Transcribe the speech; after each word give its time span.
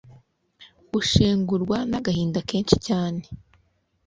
ushengurwa 0.99 1.77
nagahinda 1.89 2.39
kenshi 2.49 2.75
cyane 2.87 3.21